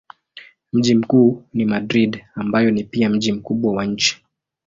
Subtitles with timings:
[0.73, 4.23] Mji mkuu ni Madrid ambayo ni pia mji mkubwa wa nchi.